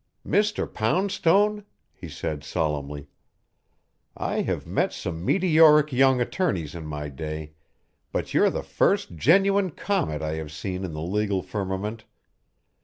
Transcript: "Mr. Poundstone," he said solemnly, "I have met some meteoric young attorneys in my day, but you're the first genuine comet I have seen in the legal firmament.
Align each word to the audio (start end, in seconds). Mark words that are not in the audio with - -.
"Mr. 0.25 0.65
Poundstone," 0.65 1.63
he 1.93 2.09
said 2.09 2.43
solemnly, 2.43 3.07
"I 4.17 4.41
have 4.41 4.65
met 4.65 4.91
some 4.93 5.23
meteoric 5.23 5.91
young 5.93 6.19
attorneys 6.19 6.73
in 6.73 6.87
my 6.87 7.07
day, 7.07 7.53
but 8.11 8.33
you're 8.33 8.49
the 8.49 8.63
first 8.63 9.15
genuine 9.15 9.69
comet 9.69 10.23
I 10.23 10.37
have 10.41 10.51
seen 10.51 10.83
in 10.83 10.93
the 10.93 11.03
legal 11.03 11.43
firmament. 11.43 12.05